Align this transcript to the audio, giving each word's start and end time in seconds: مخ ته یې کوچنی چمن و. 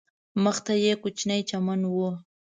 مخ 0.43 0.57
ته 0.65 0.73
یې 0.83 0.93
کوچنی 1.03 1.41
چمن 1.49 1.81
و. 1.87 1.95